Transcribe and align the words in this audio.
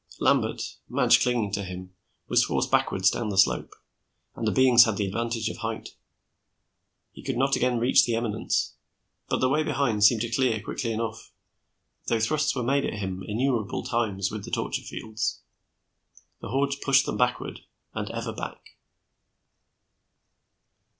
Lambert, 0.19 0.77
Madge 0.89 1.21
clinging 1.21 1.51
to 1.51 1.63
him, 1.63 1.93
was 2.27 2.43
forced 2.45 2.71
backward 2.71 3.03
down 3.11 3.29
the 3.29 3.37
slope, 3.37 3.75
and 4.35 4.47
the 4.47 4.51
beings 4.51 4.85
had 4.85 4.97
the 4.97 5.05
advantage 5.05 5.47
of 5.47 5.57
height. 5.57 5.89
He 7.11 7.21
could 7.21 7.37
not 7.37 7.55
again 7.55 7.77
reach 7.77 8.03
the 8.03 8.15
eminence, 8.15 8.73
but 9.29 9.41
the 9.41 9.47
way 9.47 9.61
behind 9.61 10.03
seemed 10.03 10.21
to 10.21 10.31
clear 10.31 10.59
quickly 10.59 10.91
enough, 10.91 11.31
though 12.07 12.19
thrusts 12.19 12.55
were 12.55 12.63
made 12.63 12.83
at 12.83 12.95
him, 12.95 13.21
innumerable 13.27 13.83
times 13.83 14.31
with 14.31 14.43
the 14.43 14.49
torture 14.49 14.81
fields. 14.81 15.41
The 16.39 16.49
hordes 16.49 16.77
pushed 16.77 17.05
them 17.05 17.17
backward, 17.17 17.59
and 17.93 18.09
ever 18.09 18.33
back. 18.33 18.77